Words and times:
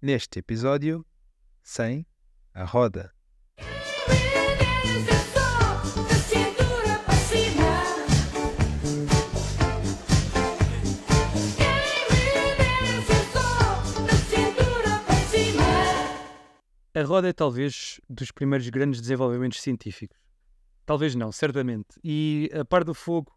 neste 0.00 0.38
episódio 0.38 1.04
sem 1.62 2.06
a 2.54 2.64
roda. 2.64 3.12
A 16.96 17.02
roda 17.02 17.28
é 17.28 17.32
talvez 17.34 18.00
dos 18.08 18.30
primeiros 18.30 18.66
grandes 18.70 19.02
desenvolvimentos 19.02 19.60
científicos. 19.60 20.16
Talvez 20.86 21.14
não, 21.14 21.30
certamente. 21.30 21.88
E 22.02 22.50
a 22.58 22.64
par 22.64 22.84
do 22.84 22.94
fogo 22.94 23.30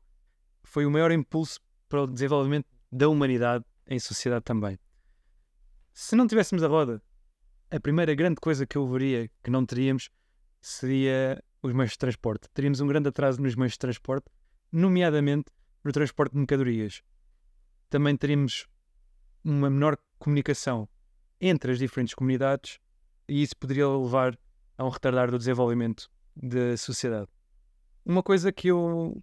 foi 0.64 0.86
o 0.86 0.92
maior 0.92 1.12
impulso 1.12 1.60
para 1.90 2.04
o 2.04 2.08
desenvolvimento 2.08 2.68
da 2.90 3.10
humanidade 3.10 3.66
em 3.86 4.00
sociedade 4.00 4.46
também. 4.46 4.80
Se 6.02 6.16
não 6.16 6.26
tivéssemos 6.26 6.64
a 6.64 6.68
roda, 6.70 7.04
a 7.70 7.78
primeira 7.78 8.16
grande 8.16 8.38
coisa 8.40 8.66
que 8.66 8.78
eu 8.78 8.88
veria 8.88 9.30
que 9.44 9.52
não 9.52 9.66
teríamos 9.66 10.10
seria 10.62 11.44
os 11.62 11.74
meios 11.74 11.92
de 11.92 11.98
transporte. 11.98 12.48
Teríamos 12.54 12.80
um 12.80 12.88
grande 12.88 13.10
atraso 13.10 13.42
nos 13.42 13.54
meios 13.54 13.74
de 13.74 13.80
transporte, 13.80 14.32
nomeadamente 14.72 15.52
no 15.84 15.92
transporte 15.92 16.32
de 16.32 16.38
mercadorias. 16.38 17.04
Também 17.90 18.16
teríamos 18.16 18.66
uma 19.44 19.70
menor 19.70 19.98
comunicação 20.18 20.88
entre 21.42 21.74
as 21.74 21.78
diferentes 21.78 22.16
comunidades 22.16 22.80
e 23.28 23.44
isso 23.44 23.58
poderia 23.58 23.90
levar 23.90 24.40
a 24.78 24.86
um 24.86 24.90
retardar 24.90 25.30
do 25.30 25.38
desenvolvimento 25.38 26.10
da 26.34 26.78
sociedade. 26.78 27.28
Uma 28.06 28.24
coisa 28.24 28.54
que 28.54 28.70
eu 28.70 29.22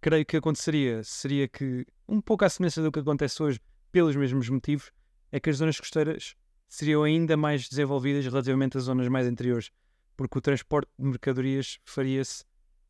creio 0.00 0.24
que 0.24 0.38
aconteceria 0.38 1.04
seria 1.04 1.46
que, 1.46 1.86
um 2.08 2.22
pouco 2.22 2.46
à 2.46 2.48
semelhança 2.48 2.82
do 2.82 2.90
que 2.90 3.00
acontece 3.00 3.42
hoje, 3.42 3.60
pelos 3.92 4.16
mesmos 4.16 4.48
motivos, 4.48 4.90
é 5.34 5.40
que 5.40 5.50
as 5.50 5.56
zonas 5.56 5.80
costeiras 5.80 6.36
seriam 6.68 7.02
ainda 7.02 7.36
mais 7.36 7.68
desenvolvidas 7.68 8.24
relativamente 8.24 8.78
às 8.78 8.84
zonas 8.84 9.08
mais 9.08 9.26
interiores, 9.26 9.68
porque 10.16 10.38
o 10.38 10.40
transporte 10.40 10.88
de 10.96 11.04
mercadorias 11.04 11.80
faria-se 11.84 12.44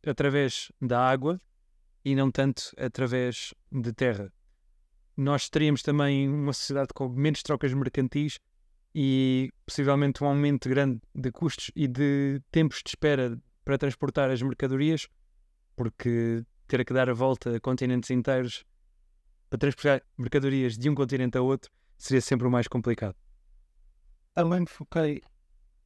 através 0.07 0.71
da 0.79 1.01
água 1.01 1.41
e 2.05 2.15
não 2.15 2.31
tanto 2.31 2.71
através 2.77 3.55
de 3.73 3.95
terra. 3.95 4.31
Nós 5.17 5.49
teríamos 5.49 5.83
também 5.83 6.29
uma 6.29 6.53
sociedade 6.53 6.89
com 6.95 7.09
menos 7.09 7.43
trocas 7.43 7.73
mercantis 7.73 8.39
e 8.95 9.51
possivelmente 9.65 10.23
um 10.23 10.27
aumento 10.27 10.69
grande 10.69 11.01
de 11.15 11.33
custos 11.33 11.71
e 11.75 11.89
de 11.89 12.43
tempos 12.53 12.83
de 12.85 12.91
espera 12.91 13.41
para 13.65 13.79
transportar 13.79 14.31
as 14.31 14.43
mercadorias, 14.43 15.09
porque 15.75 16.45
ter 16.69 16.85
que 16.85 16.93
dar 16.93 17.09
a 17.09 17.15
volta 17.15 17.57
a 17.57 17.61
continentes 17.61 18.11
inteiros 18.11 18.67
para 19.49 19.59
transportar 19.59 20.03
mercadorias 20.19 20.77
de 20.77 20.91
um 20.91 20.95
continente 20.95 21.39
a 21.39 21.41
outro 21.41 21.73
seria 21.97 22.21
sempre 22.21 22.47
o 22.47 22.51
mais 22.51 22.69
complicado. 22.69 23.17
Também 24.35 24.61
me 24.61 24.67
foquei 24.67 25.23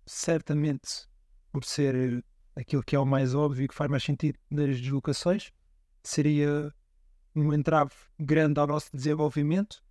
certamente 0.06 1.06
por 1.52 1.64
ser 1.64 2.24
aquilo 2.56 2.82
que 2.82 2.96
é 2.96 2.98
o 2.98 3.06
mais 3.06 3.34
óbvio 3.34 3.64
e 3.64 3.68
que 3.68 3.74
faz 3.74 3.90
mais 3.90 4.02
sentido 4.02 4.38
nas 4.50 4.80
deslocações, 4.80 5.52
seria 6.02 6.72
um 7.34 7.52
entrave 7.52 7.92
grande 8.18 8.58
ao 8.58 8.66
nosso 8.66 8.90
desenvolvimento. 8.92 9.82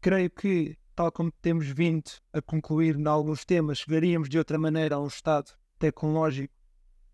Creio 0.00 0.30
que, 0.30 0.76
tal 0.94 1.12
como 1.12 1.30
temos 1.30 1.66
vindo 1.66 2.10
a 2.32 2.42
concluir 2.42 2.96
em 2.96 3.06
alguns 3.06 3.44
temas, 3.44 3.78
chegaríamos 3.78 4.28
de 4.28 4.38
outra 4.38 4.58
maneira 4.58 4.96
a 4.96 5.00
um 5.00 5.06
estado 5.06 5.52
tecnológico 5.78 6.54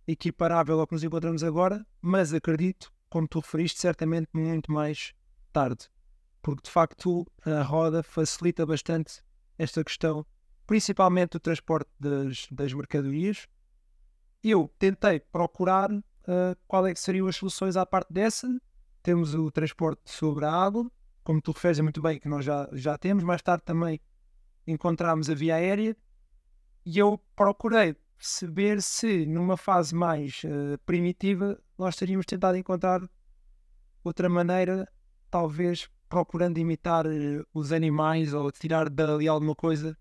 equiparável 0.06 0.80
ao 0.80 0.86
que 0.86 0.94
nos 0.94 1.04
encontramos 1.04 1.44
agora, 1.44 1.86
mas 2.00 2.32
acredito, 2.32 2.92
como 3.08 3.28
tu 3.28 3.40
referiste, 3.40 3.80
certamente 3.80 4.28
muito 4.32 4.72
mais 4.72 5.12
tarde. 5.52 5.88
Porque 6.42 6.62
de 6.62 6.70
facto 6.70 7.26
a 7.44 7.62
roda 7.62 8.02
facilita 8.02 8.64
bastante 8.64 9.22
esta 9.58 9.84
questão, 9.84 10.24
principalmente 10.66 11.36
o 11.36 11.40
transporte 11.40 11.90
das, 11.98 12.46
das 12.50 12.72
mercadorias. 12.72 13.46
Eu 14.42 14.72
tentei 14.78 15.20
procurar 15.20 15.90
uh, 15.92 16.56
qual 16.66 16.86
é 16.86 16.94
que 16.94 17.00
seriam 17.00 17.26
as 17.26 17.36
soluções 17.36 17.76
à 17.76 17.84
parte 17.84 18.12
dessa. 18.12 18.48
Temos 19.02 19.34
o 19.34 19.50
transporte 19.50 20.10
sobre 20.10 20.46
a 20.46 20.52
água, 20.52 20.90
como 21.22 21.42
tu 21.42 21.52
referes 21.52 21.80
muito 21.80 22.00
bem, 22.00 22.18
que 22.18 22.28
nós 22.28 22.44
já, 22.44 22.68
já 22.72 22.96
temos. 22.96 23.22
Mais 23.22 23.42
tarde 23.42 23.64
também 23.64 24.00
encontramos 24.66 25.28
a 25.28 25.34
via 25.34 25.56
aérea. 25.56 25.96
E 26.86 26.98
eu 26.98 27.18
procurei 27.36 27.94
perceber 28.16 28.82
se 28.82 29.26
numa 29.26 29.56
fase 29.56 29.94
mais 29.94 30.42
uh, 30.44 30.78
primitiva 30.84 31.58
nós 31.78 31.96
teríamos 31.96 32.26
tentado 32.26 32.58
encontrar 32.58 33.00
outra 34.04 34.28
maneira, 34.28 34.86
talvez 35.30 35.88
procurando 36.10 36.58
imitar 36.58 37.06
uh, 37.06 37.46
os 37.54 37.72
animais 37.72 38.34
ou 38.34 38.50
tirar 38.50 38.90
dali 38.90 39.28
alguma 39.28 39.54
coisa, 39.54 39.96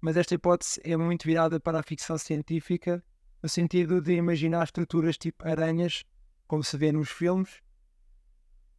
mas 0.00 0.16
esta 0.16 0.34
hipótese 0.34 0.80
é 0.82 0.96
muito 0.96 1.24
virada 1.24 1.60
para 1.60 1.78
a 1.78 1.82
ficção 1.82 2.16
científica, 2.16 3.04
no 3.42 3.48
sentido 3.48 4.00
de 4.00 4.14
imaginar 4.14 4.64
estruturas 4.64 5.18
tipo 5.18 5.46
aranhas, 5.46 6.02
como 6.48 6.64
se 6.64 6.76
vê 6.78 6.90
nos 6.90 7.10
filmes. 7.10 7.60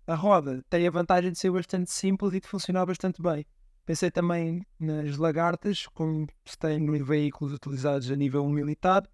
A 0.08 0.16
roda 0.16 0.66
tem 0.70 0.88
a 0.88 0.92
vantagem 0.92 1.32
de 1.32 1.38
ser 1.38 1.52
bastante 1.52 1.92
simples 1.92 2.34
e 2.34 2.42
de 2.42 2.48
funcionar 2.48 2.86
bastante 2.88 3.22
bem. 3.22 3.46
Pensei 3.86 4.10
também 4.10 4.66
nas 4.80 5.18
lagartas, 5.18 5.86
como 5.94 6.28
se 6.44 6.58
tem 6.58 6.80
nos 6.80 7.08
veículos 7.08 7.54
utilizados 7.54 8.10
a 8.10 8.16
nível 8.16 8.48
militar, 8.50 9.08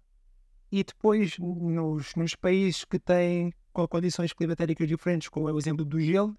e 0.72 0.82
depois 0.82 1.36
nos, 1.38 2.14
nos 2.14 2.34
países 2.34 2.84
que 2.86 2.98
têm 2.98 3.52
condições 3.72 4.32
climatéricas 4.32 4.88
diferentes, 4.88 5.28
como 5.28 5.48
é 5.48 5.52
o 5.52 5.58
exemplo 5.58 5.84
do 5.84 6.00
gelo, 6.00 6.36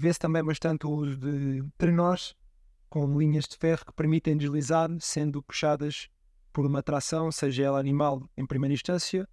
vê-se 0.00 0.18
também 0.18 0.42
bastante 0.42 0.86
o 0.86 0.90
uso 0.90 1.16
de 1.18 1.62
trenós 1.76 2.34
com 2.88 3.18
linhas 3.18 3.44
de 3.44 3.56
ferro 3.56 3.84
que 3.84 3.92
permitem 3.92 4.36
deslizar, 4.36 4.88
sendo 4.98 5.42
puxadas 5.42 6.08
por 6.52 6.64
uma 6.64 6.82
tração, 6.82 7.30
seja 7.30 7.64
ela 7.64 7.78
animal 7.78 8.28
em 8.36 8.46
primeira 8.46 8.72
instância. 8.72 9.28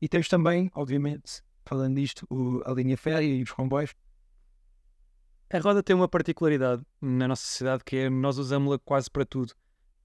E 0.00 0.06
temos 0.06 0.28
também, 0.28 0.70
obviamente, 0.74 1.42
falando 1.64 1.96
disto, 1.96 2.26
o, 2.30 2.62
a 2.64 2.72
linha 2.74 2.96
férrea 2.96 3.34
e 3.34 3.42
os 3.42 3.50
comboios, 3.50 3.94
a 5.50 5.58
roda 5.58 5.82
tem 5.82 5.96
uma 5.96 6.06
particularidade 6.06 6.82
na 7.00 7.26
nossa 7.26 7.42
sociedade 7.42 7.82
que 7.82 7.96
é 7.96 8.10
nós 8.10 8.36
usamos-la 8.36 8.78
quase 8.78 9.10
para 9.10 9.24
tudo. 9.24 9.54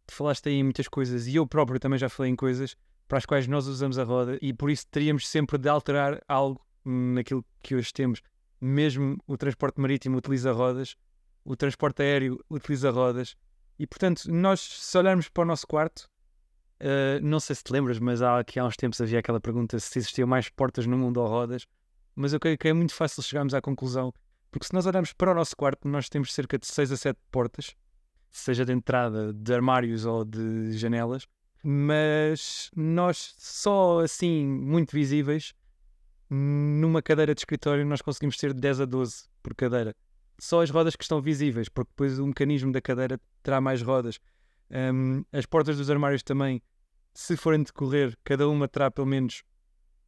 Tu 0.08 0.14
falaste 0.14 0.48
aí 0.48 0.56
em 0.56 0.64
muitas 0.64 0.88
coisas 0.88 1.28
e 1.28 1.36
eu 1.36 1.46
próprio 1.46 1.80
também 1.80 2.00
já 2.00 2.08
falei 2.08 2.32
em 2.32 2.36
coisas 2.36 2.78
para 3.08 3.18
as 3.18 3.26
quais 3.26 3.48
nós 3.48 3.68
usamos 3.68 4.00
a 4.00 4.06
roda 4.06 4.40
e 4.42 4.54
por 4.54 4.72
isso 4.72 4.88
teríamos 4.90 5.28
sempre 5.28 5.58
de 5.58 5.68
alterar 5.68 6.22
algo 6.28 6.66
naquilo 6.86 7.46
que 7.62 7.76
hoje 7.76 7.92
temos. 7.92 8.22
Mesmo 8.64 9.18
o 9.28 9.38
transporte 9.38 9.82
marítimo 9.82 10.18
utiliza 10.18 10.52
rodas, 10.52 10.96
o 11.44 11.56
transporte 11.56 12.02
aéreo 12.02 12.40
utiliza 12.50 12.90
rodas. 12.92 13.36
E 13.78 13.86
portanto 13.88 14.32
nós 14.32 14.60
se 14.60 14.98
olharmos 14.98 15.30
para 15.30 15.44
o 15.44 15.46
nosso 15.46 15.68
quarto 15.68 16.08
uh, 16.80 17.20
não 17.22 17.40
sei 17.40 17.56
se 17.56 17.64
te 17.64 17.74
lembras, 17.74 18.00
mas 18.00 18.22
há, 18.22 18.40
aqui 18.40 18.60
há 18.60 18.66
uns 18.66 18.76
tempos 18.78 19.02
havia 19.02 19.20
aquela 19.20 19.40
pergunta 19.40 19.80
se 19.80 20.00
existiam 20.00 20.28
mais 20.28 20.50
portas 20.50 20.86
no 20.86 20.98
mundo 20.98 21.18
ou 21.18 21.28
rodas, 21.28 21.66
mas 22.16 22.34
eu 22.34 22.40
creio 22.40 22.58
que 22.58 22.68
é 22.68 22.74
muito 22.74 22.94
fácil 22.94 23.24
chegarmos 23.24 23.54
à 23.54 23.62
conclusão 23.62 24.14
porque 24.54 24.68
se 24.68 24.74
nós 24.74 24.86
olharmos 24.86 25.12
para 25.14 25.32
o 25.32 25.34
nosso 25.34 25.58
quarto, 25.58 25.88
nós 25.88 26.08
temos 26.08 26.32
cerca 26.32 26.60
de 26.60 26.68
6 26.68 26.92
a 26.92 26.98
7 26.98 27.20
portas, 27.32 27.76
seja 28.30 28.64
de 28.64 28.72
entrada, 28.72 29.34
de 29.34 29.52
armários 29.52 30.06
ou 30.06 30.24
de 30.24 30.78
janelas, 30.78 31.28
mas 31.64 32.70
nós 32.76 33.34
só 33.40 34.02
assim, 34.02 34.46
muito 34.46 34.92
visíveis, 34.92 35.56
numa 36.34 37.02
cadeira 37.02 37.34
de 37.34 37.42
escritório, 37.42 37.86
nós 37.86 38.02
conseguimos 38.02 38.38
ter 38.38 38.54
10 38.54 38.82
a 38.82 38.86
12 38.86 39.26
por 39.42 39.54
cadeira. 39.56 39.96
Só 40.40 40.62
as 40.62 40.70
rodas 40.70 40.96
que 40.96 41.04
estão 41.04 41.22
visíveis, 41.22 41.70
porque 41.70 41.92
depois 41.92 42.20
o 42.20 42.28
mecanismo 42.28 42.72
da 42.72 42.82
cadeira 42.82 43.20
terá 43.42 43.62
mais 43.62 43.82
rodas. 43.82 44.20
Um, 44.70 45.24
as 45.32 45.46
portas 45.46 45.78
dos 45.78 45.90
armários 45.90 46.24
também, 46.24 46.62
se 47.14 47.38
forem 47.38 47.64
de 47.64 47.72
correr, 47.72 48.18
cada 48.24 48.48
uma 48.48 48.68
terá 48.68 48.90
pelo 48.90 49.08
menos 49.08 49.44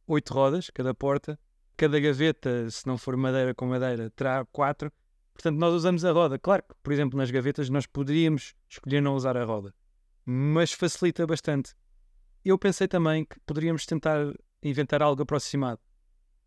8 0.06 0.34
rodas, 0.34 0.70
cada 0.70 0.92
porta 0.92 1.38
cada 1.76 2.00
gaveta, 2.00 2.70
se 2.70 2.86
não 2.86 2.96
for 2.96 3.16
madeira 3.16 3.54
com 3.54 3.66
madeira, 3.66 4.10
terá 4.10 4.44
quatro. 4.46 4.90
Portanto, 5.34 5.58
nós 5.58 5.74
usamos 5.74 6.04
a 6.04 6.12
roda. 6.12 6.38
Claro 6.38 6.62
que, 6.62 6.74
por 6.82 6.92
exemplo, 6.92 7.18
nas 7.18 7.30
gavetas 7.30 7.68
nós 7.68 7.86
poderíamos 7.86 8.54
escolher 8.68 9.02
não 9.02 9.14
usar 9.14 9.36
a 9.36 9.44
roda, 9.44 9.74
mas 10.24 10.72
facilita 10.72 11.26
bastante. 11.26 11.74
Eu 12.44 12.58
pensei 12.58 12.88
também 12.88 13.24
que 13.24 13.38
poderíamos 13.40 13.84
tentar 13.84 14.32
inventar 14.62 15.02
algo 15.02 15.22
aproximado. 15.22 15.80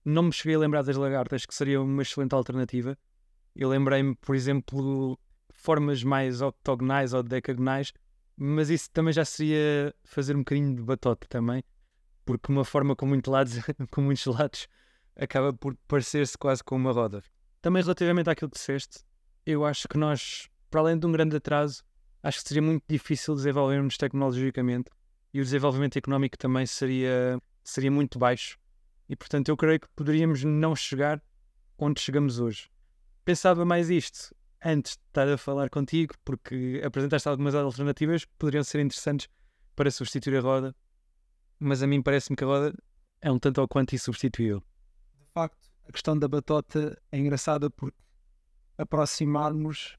Não 0.04 0.24
me 0.24 0.32
cheguei 0.32 0.56
a 0.56 0.60
lembrar 0.60 0.82
das 0.84 0.96
lagartas, 0.96 1.46
que 1.46 1.54
seria 1.54 1.82
uma 1.82 2.02
excelente 2.02 2.34
alternativa. 2.34 2.98
Eu 3.56 3.70
lembrei-me, 3.70 4.16
por 4.16 4.36
exemplo, 4.36 5.20
formas 5.50 6.04
mais 6.04 6.42
octogonais 6.42 7.14
ou 7.14 7.22
decagonais, 7.22 7.92
mas 8.38 8.70
isso 8.70 8.90
também 8.92 9.14
já 9.14 9.26
seria 9.26 9.94
fazer 10.04 10.36
um 10.36 10.40
bocadinho 10.40 10.76
de 10.76 10.82
batota 10.82 11.28
também, 11.28 11.64
porque 12.26 12.52
uma 12.52 12.64
forma 12.64 12.96
com, 12.96 13.06
muito 13.06 13.30
lados, 13.30 13.56
com 13.92 14.02
muitos 14.02 14.26
lados 14.26 14.68
acaba 15.16 15.52
por 15.52 15.76
parecer-se 15.88 16.38
quase 16.38 16.64
com 16.64 16.76
uma 16.76 16.92
roda. 16.92 17.22
Também 17.62 17.82
relativamente 17.84 18.30
àquilo 18.30 18.50
que 18.50 18.58
disseste, 18.58 19.04
eu 19.46 19.66
acho 19.66 19.88
que 19.88 19.98
nós, 19.98 20.50
para 20.70 20.80
além 20.80 20.98
de 20.98 21.06
um 21.06 21.12
grande 21.12 21.36
atraso, 21.36 21.84
acho 22.24 22.42
que 22.42 22.48
seria 22.48 22.62
muito 22.62 22.84
difícil 22.88 23.36
desenvolvermos 23.36 23.98
tecnologicamente 23.98 24.90
e 25.34 25.42
o 25.42 25.44
desenvolvimento 25.44 25.98
económico 25.98 26.38
também 26.38 26.66
seria, 26.66 27.40
seria 27.64 27.92
muito 27.92 28.18
baixo. 28.18 28.58
E 29.10 29.16
portanto 29.16 29.50
eu 29.50 29.58
creio 29.58 29.80
que 29.80 29.90
poderíamos 29.96 30.44
não 30.44 30.76
chegar 30.76 31.22
onde 31.78 32.00
chegamos 32.00 32.40
hoje. 32.40 32.70
Pensava 33.26 33.66
mais 33.66 33.90
isto 33.90 34.34
antes 34.64 34.94
de 34.94 35.04
estar 35.08 35.28
a 35.28 35.38
falar 35.38 35.70
contigo, 35.70 36.14
porque 36.24 36.82
apresentaste 36.86 37.28
algumas 37.28 37.56
alternativas 37.56 38.26
que 38.26 38.32
poderiam 38.38 38.64
ser 38.64 38.82
interessantes 38.82 39.28
para 39.76 39.90
substituir 39.90 40.38
a 40.38 40.42
roda, 40.42 40.76
mas 41.58 41.82
a 41.82 41.88
mim 41.88 42.02
parece-me 42.02 42.36
que 42.36 42.44
a 42.44 42.48
roda 42.48 42.74
é 43.22 43.32
um 43.32 43.40
tanto 43.40 43.62
ou 43.62 43.68
quanto 43.68 43.96
insubstituível. 43.96 44.60
De 44.60 45.32
facto, 45.34 45.70
a 45.88 45.92
questão 45.92 46.18
da 46.18 46.28
batota 46.28 47.02
é 47.12 47.18
engraçada 47.18 47.70
porque 47.70 47.98
aproximarmos, 48.78 49.98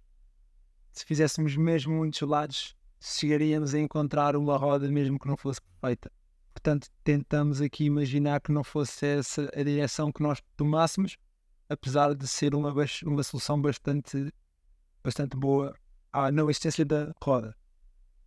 se 0.92 1.04
fizéssemos 1.04 1.56
mesmo 1.56 1.94
muitos 1.94 2.20
lados, 2.20 2.76
chegaríamos 3.00 3.74
a 3.74 3.78
encontrar 3.78 4.36
uma 4.36 4.56
roda 4.56 4.88
mesmo 4.88 5.18
que 5.18 5.26
não 5.26 5.36
fosse 5.36 5.60
perfeita. 5.62 6.12
Portanto, 6.62 6.88
tentamos 7.02 7.62
aqui 7.62 7.84
imaginar 7.84 8.38
que 8.38 8.52
não 8.52 8.62
fosse 8.62 9.06
essa 9.06 9.50
a 9.56 9.62
direção 9.62 10.12
que 10.12 10.22
nós 10.22 10.42
tomássemos, 10.58 11.16
apesar 11.70 12.14
de 12.14 12.28
ser 12.28 12.54
uma, 12.54 12.70
uma 13.04 13.22
solução 13.22 13.58
bastante, 13.58 14.30
bastante 15.02 15.38
boa 15.38 15.74
à 16.12 16.30
não 16.30 16.50
existência 16.50 16.84
da 16.84 17.14
roda. 17.22 17.56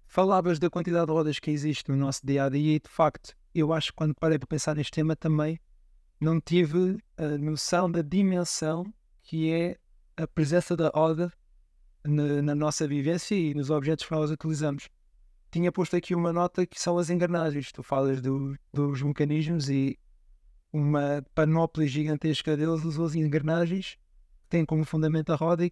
Falavas 0.07 0.57
da 0.57 0.67
quantidade 0.67 1.05
de 1.05 1.11
rodas 1.11 1.37
que 1.37 1.51
existe 1.51 1.91
no 1.91 1.95
nosso 1.95 2.25
dia 2.25 2.45
a 2.45 2.49
dia 2.49 2.77
e, 2.77 2.79
de 2.79 2.89
facto, 2.89 3.35
eu 3.53 3.71
acho 3.71 3.91
que 3.91 3.97
quando 3.97 4.15
parei 4.15 4.39
para 4.39 4.47
pensar 4.47 4.75
neste 4.75 4.93
tema 4.93 5.15
também 5.15 5.59
não 6.19 6.41
tive 6.41 6.97
a 7.15 7.37
noção 7.37 7.89
da 7.89 8.01
dimensão 8.01 8.91
que 9.21 9.51
é 9.51 9.77
a 10.17 10.25
presença 10.25 10.75
da 10.75 10.89
roda 10.89 11.31
na, 12.03 12.41
na, 12.41 12.55
nossa 12.55 12.87
vivência 12.87 13.35
e 13.35 13.53
nos 13.53 13.69
objetos 13.69 14.07
que 14.07 14.11
nós 14.11 14.31
utilizamos. 14.31 14.89
Tinha 15.53 15.71
posto 15.71 15.95
aqui 15.95 16.15
uma 16.15 16.33
nota 16.33 16.65
que 16.65 16.81
são 16.81 16.97
as 16.97 17.11
engrenagens. 17.11 17.71
Tu 17.71 17.83
falas 17.83 18.19
do, 18.19 18.57
dos 18.73 19.03
mecanismos 19.03 19.69
e 19.69 19.99
uma 20.71 21.23
panóplia 21.35 21.87
gigantesca 21.87 22.57
deles 22.57 22.83
usou 22.83 23.05
as 23.05 23.13
engrenagens, 23.13 23.99
que 24.41 24.49
têm 24.49 24.65
como 24.65 24.83
fundamento 24.83 25.31
a 25.31 25.35
roda 25.35 25.63
e 25.63 25.71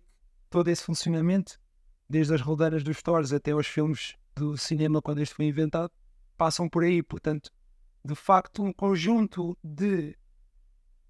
todo 0.51 0.67
esse 0.67 0.83
funcionamento, 0.83 1.59
desde 2.07 2.31
as 2.31 2.41
rodeiras 2.41 2.83
dos 2.83 2.97
stores 2.97 3.33
até 3.33 3.53
aos 3.53 3.65
filmes 3.65 4.15
do 4.35 4.55
cinema, 4.55 5.01
quando 5.01 5.19
este 5.19 5.33
foi 5.33 5.45
inventado, 5.45 5.91
passam 6.37 6.69
por 6.69 6.83
aí. 6.83 7.01
Portanto, 7.01 7.49
de 8.05 8.13
facto, 8.13 8.61
um 8.61 8.71
conjunto 8.71 9.57
de 9.63 10.15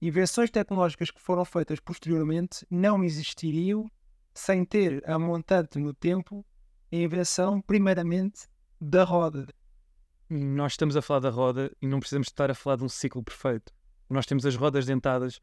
invenções 0.02 0.50
tecnológicas 0.50 1.12
que 1.12 1.20
foram 1.20 1.44
feitas 1.44 1.82
posteriormente 1.82 2.66
não 2.72 3.04
existiriam 3.04 3.92
sem 4.34 4.64
ter 4.64 5.04
a 5.06 5.20
montante 5.20 5.78
no 5.78 5.94
tempo 5.94 6.46
a 6.90 6.96
invenção, 6.96 7.62
primeiramente, 7.62 8.50
da 8.82 9.04
roda. 9.04 9.48
Nós 10.28 10.74
estamos 10.74 10.98
a 10.98 11.02
falar 11.02 11.20
da 11.20 11.30
roda 11.30 11.72
e 11.80 11.88
não 11.88 12.00
precisamos 12.00 12.28
estar 12.28 12.50
a 12.50 12.56
falar 12.56 12.78
de 12.78 12.84
um 12.84 12.90
ciclo 12.90 13.24
perfeito. 13.24 13.72
Nós 14.10 14.26
temos 14.26 14.46
as 14.46 14.56
rodas 14.56 14.86
dentadas, 14.86 15.40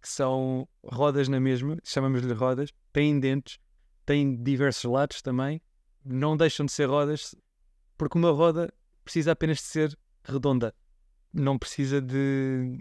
que 0.00 0.08
são 0.08 0.68
rodas 0.84 1.26
na 1.26 1.40
mesma, 1.40 1.78
chamamos-lhe 1.82 2.32
rodas, 2.34 2.70
têm 2.92 3.18
dentes, 3.18 3.58
têm 4.04 4.36
diversos 4.42 4.84
lados 4.84 5.22
também, 5.22 5.60
não 6.04 6.36
deixam 6.36 6.66
de 6.66 6.72
ser 6.72 6.88
rodas, 6.88 7.34
porque 7.96 8.18
uma 8.18 8.30
roda 8.30 8.72
precisa 9.02 9.32
apenas 9.32 9.58
de 9.58 9.64
ser 9.64 9.98
redonda, 10.22 10.74
não 11.32 11.58
precisa 11.58 12.00
de 12.00 12.78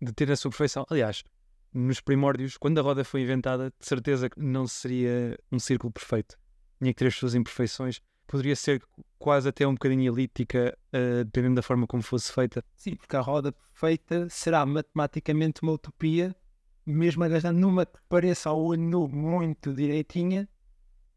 de 0.00 0.12
ter 0.12 0.30
a 0.30 0.36
sua 0.36 0.50
perfeição. 0.50 0.86
Aliás, 0.88 1.24
nos 1.72 2.00
primórdios, 2.00 2.56
quando 2.56 2.78
a 2.78 2.82
roda 2.82 3.04
foi 3.04 3.22
inventada, 3.22 3.72
de 3.78 3.86
certeza 3.86 4.30
que 4.30 4.40
não 4.40 4.66
seria 4.66 5.36
um 5.50 5.58
círculo 5.58 5.92
perfeito. 5.92 6.38
Tinha 6.80 6.92
que 6.92 6.98
ter 6.98 7.08
as 7.08 7.16
suas 7.16 7.34
imperfeições. 7.34 8.00
Poderia 8.28 8.54
ser 8.54 8.82
quase 9.18 9.48
até 9.48 9.66
um 9.66 9.72
bocadinho 9.72 10.12
elíptica, 10.12 10.76
uh, 10.92 11.24
dependendo 11.24 11.56
da 11.56 11.62
forma 11.62 11.86
como 11.86 12.02
fosse 12.02 12.30
feita. 12.30 12.62
Sim, 12.76 12.94
porque 12.94 13.16
a 13.16 13.20
roda 13.20 13.50
perfeita 13.50 14.28
será 14.28 14.64
matematicamente 14.66 15.62
uma 15.62 15.72
utopia, 15.72 16.36
mesmo 16.84 17.24
agarrando 17.24 17.58
numa 17.58 17.86
que 17.86 17.98
pareça 18.06 18.50
ao 18.50 18.62
olho 18.62 19.08
muito 19.08 19.72
direitinha, 19.72 20.46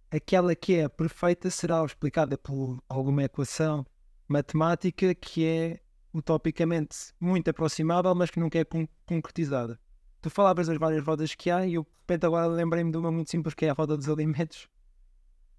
aquela 0.09 0.55
que 0.55 0.75
é 0.75 0.87
perfeita 0.87 1.49
será 1.49 1.83
explicada 1.83 2.37
por 2.37 2.81
alguma 2.87 3.23
equação 3.23 3.85
matemática 4.25 5.13
que 5.13 5.45
é 5.45 5.79
utopicamente 6.13 7.13
muito 7.19 7.49
aproximável, 7.49 8.15
mas 8.15 8.29
que 8.29 8.39
nunca 8.39 8.57
é 8.57 8.65
concretizada. 9.05 9.77
Tu 10.21 10.29
falavas 10.29 10.67
das 10.67 10.77
várias 10.77 11.03
rodas 11.03 11.35
que 11.35 11.49
há 11.49 11.65
e 11.65 11.73
eu 11.73 11.83
de 11.83 11.89
repente 12.01 12.25
agora 12.25 12.47
lembrei-me 12.47 12.91
de 12.91 12.97
uma 12.97 13.11
muito 13.11 13.29
simples 13.29 13.53
que 13.53 13.65
é 13.65 13.69
a 13.69 13.73
roda 13.73 13.97
dos 13.97 14.07
alimentos. 14.07 14.69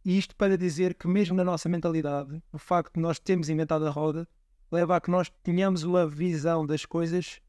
E 0.05 0.19
isto 0.19 0.35
para 0.35 0.59
dizer 0.59 0.95
que 0.95 1.07
mesmo 1.07 1.37
na 1.37 1.45
nossa 1.45 1.69
mentalidade, 1.69 2.43
o 2.53 2.59
facto 2.59 2.95
de 2.95 3.01
nós 3.01 3.19
termos 3.19 3.49
inventado 3.49 3.87
a 3.87 3.91
roda 3.91 4.29
leva 4.71 4.97
a 4.97 5.01
que 5.01 5.11
nós 5.11 5.31
tenhamos 5.43 5.85
uma 5.85 6.07
visão 6.07 6.67
das 6.67 6.85
coisas 6.85 7.41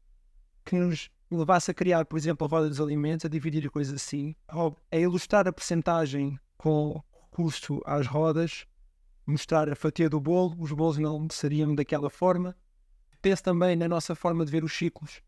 que 0.64 0.76
nos 0.76 1.10
levasse 1.30 1.70
a 1.70 1.74
criar, 1.74 2.04
por 2.04 2.16
exemplo, 2.16 2.46
a 2.46 2.50
roda 2.50 2.68
dos 2.68 2.80
alimentos, 2.80 3.26
a 3.26 3.28
dividir 3.28 3.68
coisas 3.70 3.94
assim, 3.94 4.36
a 4.48 4.96
ilustrar 4.96 5.48
a 5.48 5.52
percentagem 5.52 6.38
com 6.56 7.02
custo 7.30 7.82
às 7.84 8.06
rodas, 8.06 8.66
mostrar 9.26 9.68
a 9.68 9.74
fatia 9.74 10.08
do 10.08 10.20
bolo, 10.20 10.54
os 10.58 10.70
bolos 10.70 10.98
não 10.98 11.26
seriam 11.30 11.74
daquela 11.74 12.08
forma, 12.08 12.56
penso 13.20 13.42
também 13.42 13.74
na 13.74 13.88
nossa 13.88 14.14
forma 14.14 14.44
de 14.44 14.52
ver 14.52 14.62
os 14.62 14.72
ciclos, 14.72 15.22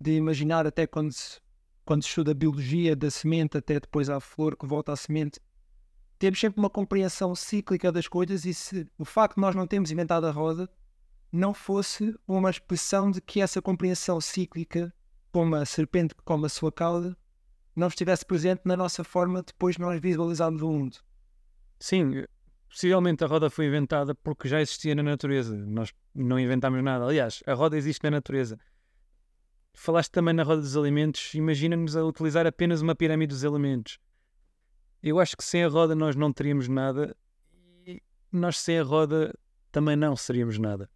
de 0.00 0.12
imaginar 0.12 0.66
até 0.66 0.86
quando 0.86 1.12
se, 1.12 1.40
quando 1.84 2.02
se 2.02 2.08
estuda 2.08 2.30
a 2.30 2.34
biologia 2.34 2.96
da 2.96 3.10
semente 3.10 3.58
até 3.58 3.78
depois 3.80 4.08
à 4.08 4.20
flor 4.20 4.56
que 4.56 4.66
volta 4.66 4.92
à 4.92 4.96
semente. 4.96 5.40
Temos 6.20 6.38
sempre 6.38 6.60
uma 6.60 6.68
compreensão 6.68 7.34
cíclica 7.34 7.90
das 7.90 8.06
coisas 8.06 8.44
e 8.44 8.52
se 8.52 8.86
o 8.98 9.06
facto 9.06 9.36
de 9.36 9.40
nós 9.40 9.54
não 9.54 9.66
termos 9.66 9.90
inventado 9.90 10.26
a 10.26 10.30
roda 10.30 10.68
não 11.32 11.54
fosse 11.54 12.14
uma 12.28 12.50
expressão 12.50 13.10
de 13.10 13.22
que 13.22 13.40
essa 13.40 13.62
compreensão 13.62 14.20
cíclica, 14.20 14.92
como 15.32 15.54
a 15.54 15.64
serpente 15.64 16.14
que 16.14 16.22
come 16.22 16.44
a 16.44 16.50
sua 16.50 16.70
cauda, 16.70 17.16
não 17.74 17.88
estivesse 17.88 18.26
presente 18.26 18.60
na 18.66 18.76
nossa 18.76 19.02
forma 19.02 19.42
depois 19.42 19.76
de 19.76 19.80
nós 19.80 19.98
visualizarmos 19.98 20.60
o 20.60 20.70
mundo. 20.70 20.98
Sim, 21.78 22.26
possivelmente 22.68 23.24
a 23.24 23.26
roda 23.26 23.48
foi 23.48 23.68
inventada 23.68 24.14
porque 24.14 24.46
já 24.46 24.60
existia 24.60 24.94
na 24.94 25.02
natureza. 25.02 25.56
Nós 25.56 25.90
não 26.14 26.38
inventámos 26.38 26.84
nada. 26.84 27.06
Aliás, 27.06 27.42
a 27.46 27.54
roda 27.54 27.78
existe 27.78 28.04
na 28.04 28.10
natureza. 28.10 28.58
Falaste 29.72 30.12
também 30.12 30.34
na 30.34 30.42
roda 30.42 30.60
dos 30.60 30.76
alimentos. 30.76 31.32
Imagina-nos 31.32 31.96
a 31.96 32.04
utilizar 32.04 32.46
apenas 32.46 32.82
uma 32.82 32.94
pirâmide 32.94 33.32
dos 33.32 33.42
elementos. 33.42 33.98
Eu 35.02 35.18
acho 35.18 35.36
que 35.36 35.44
sem 35.44 35.64
a 35.64 35.68
roda 35.68 35.94
nós 35.94 36.14
não 36.14 36.30
teríamos 36.30 36.68
nada 36.68 37.16
e 37.86 38.02
nós 38.30 38.58
sem 38.58 38.78
a 38.78 38.82
roda 38.82 39.34
também 39.72 39.96
não 39.96 40.14
seríamos 40.14 40.58
nada. 40.58 40.90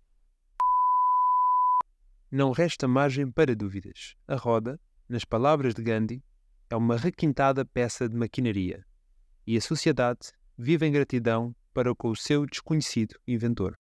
Não 2.30 2.52
resta 2.52 2.86
margem 2.86 3.30
para 3.30 3.54
dúvidas. 3.56 4.14
A 4.28 4.36
roda, 4.36 4.78
nas 5.08 5.24
palavras 5.24 5.74
de 5.74 5.82
Gandhi, 5.82 6.22
é 6.68 6.76
uma 6.76 6.96
requintada 6.96 7.64
peça 7.64 8.08
de 8.08 8.16
maquinaria 8.16 8.84
e 9.46 9.56
a 9.56 9.60
sociedade 9.60 10.32
vive 10.58 10.86
em 10.86 10.92
gratidão 10.92 11.54
para 11.72 11.94
com 11.94 12.10
o 12.10 12.16
seu 12.16 12.44
desconhecido 12.44 13.18
inventor. 13.26 13.74